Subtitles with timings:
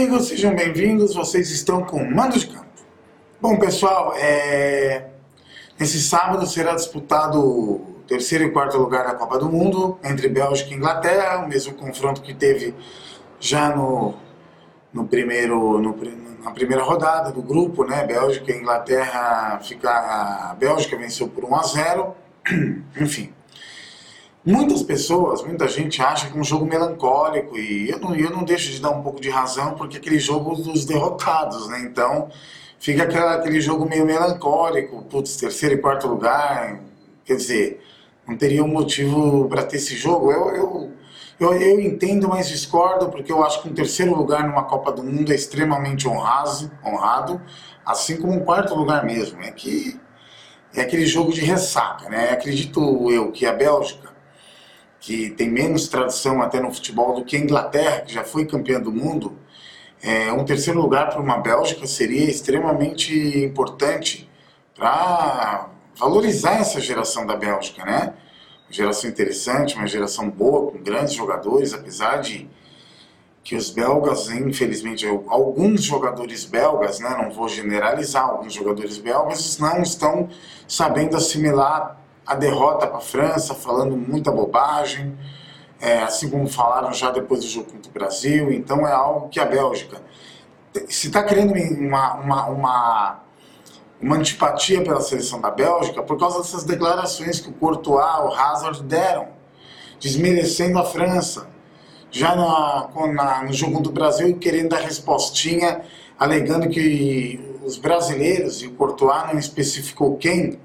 [0.00, 1.14] amigos, sejam bem-vindos.
[1.14, 2.64] Vocês estão com Mando de Campo.
[3.38, 5.10] Bom, pessoal, é...
[5.78, 10.70] nesse sábado será disputado o terceiro e quarto lugar da Copa do Mundo entre Bélgica
[10.70, 12.74] e Inglaterra, o mesmo confronto que teve
[13.38, 14.14] já no,
[14.90, 15.94] no primeiro, no,
[16.42, 18.02] na primeira rodada do grupo, né?
[18.02, 22.14] Bélgica e Inglaterra, fica, a Bélgica venceu por 1 a 0.
[22.98, 23.34] Enfim,
[24.44, 28.42] Muitas pessoas, muita gente acha que é um jogo melancólico e eu não, eu não
[28.42, 31.80] deixo de dar um pouco de razão porque aquele jogo dos derrotados, né?
[31.80, 32.30] Então
[32.78, 36.80] fica aquela, aquele jogo meio melancólico, putz, terceiro e quarto lugar,
[37.22, 37.84] quer dizer,
[38.26, 40.32] não teria um motivo para ter esse jogo.
[40.32, 40.92] Eu, eu,
[41.38, 45.02] eu, eu, entendo, mas discordo porque eu acho que um terceiro lugar numa Copa do
[45.02, 47.42] Mundo é extremamente honrado, honrado
[47.84, 49.42] assim como um quarto lugar mesmo.
[49.42, 50.00] É que
[50.74, 52.30] é aquele jogo de ressaca, né?
[52.30, 54.10] Acredito eu que a Bélgica
[55.00, 58.78] que tem menos tradição até no futebol do que a Inglaterra, que já foi campeã
[58.78, 59.36] do mundo,
[60.02, 64.30] é, um terceiro lugar para uma Bélgica seria extremamente importante
[64.74, 68.14] para valorizar essa geração da Bélgica, né?
[68.66, 72.48] Uma geração interessante, uma geração boa, com grandes jogadores, apesar de
[73.42, 79.82] que os belgas, infelizmente, alguns jogadores belgas, né, não vou generalizar, alguns jogadores belgas não
[79.82, 80.28] estão
[80.68, 81.98] sabendo assimilar
[82.30, 85.18] a derrota para a França, falando muita bobagem,
[85.80, 88.52] é, assim como falaram já depois do jogo contra o Brasil.
[88.52, 90.00] Então é algo que a Bélgica
[90.88, 93.20] se está criando uma, uma, uma,
[94.00, 98.80] uma, antipatia pela seleção da Bélgica por causa dessas declarações que o Courtois, o Hazard
[98.84, 99.26] deram,
[99.98, 101.48] desmerecendo a França.
[102.12, 105.80] Já na, na, no jogo do Brasil, querendo dar respostinha,
[106.16, 110.60] alegando que os brasileiros, e o Courtois não especificou quem,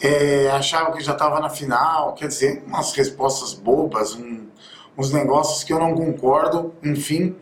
[0.00, 4.46] é, achava que já estava na final, quer dizer, umas respostas bobas, um,
[4.96, 7.36] uns negócios que eu não concordo, enfim.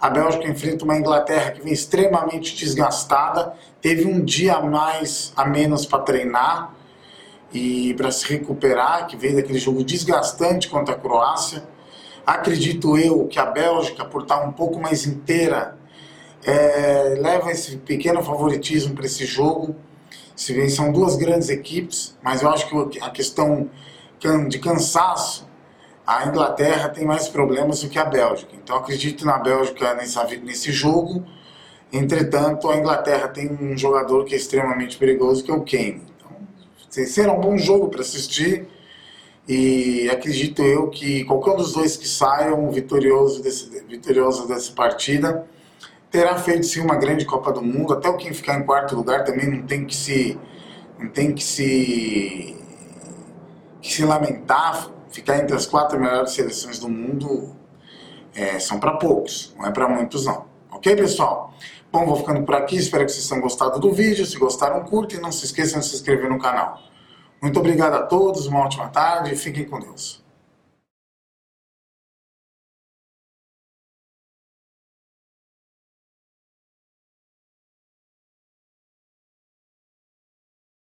[0.00, 5.44] A Bélgica enfrenta uma Inglaterra que vem extremamente desgastada, teve um dia a mais a
[5.44, 6.74] menos para treinar
[7.52, 11.64] e para se recuperar, que veio daquele jogo desgastante contra a Croácia.
[12.24, 15.76] Acredito eu que a Bélgica, por estar um pouco mais inteira,
[16.44, 19.74] é, leva esse pequeno favoritismo para esse jogo
[20.34, 23.68] se vê, são duas grandes equipes, mas eu acho que a questão
[24.48, 25.48] de cansaço,
[26.06, 28.52] a Inglaterra tem mais problemas do que a Bélgica.
[28.54, 31.24] Então acredito na Bélgica nesse jogo.
[31.92, 36.02] Entretanto, a Inglaterra tem um jogador que é extremamente perigoso, que é o Kane.
[36.16, 38.66] Então, será um bom jogo para assistir.
[39.46, 45.46] E acredito eu que qualquer um dos dois que saiam vitorioso, desse, vitorioso dessa partida
[46.10, 47.92] terá feito sim uma grande Copa do Mundo.
[47.92, 50.38] Até o quem ficar em quarto lugar também não tem que se
[50.98, 52.56] não tem que se
[53.80, 54.90] que se lamentar.
[55.10, 57.56] Ficar entre as quatro melhores seleções do mundo
[58.34, 60.46] é, são para poucos, não é para muitos não.
[60.70, 61.54] Ok, pessoal?
[61.90, 62.76] Bom, vou ficando por aqui.
[62.76, 64.26] Espero que vocês tenham gostado do vídeo.
[64.26, 66.78] Se gostaram, curtem e não se esqueçam de se inscrever no canal.
[67.40, 70.22] Muito obrigado a todos, uma ótima tarde fiquem com Deus.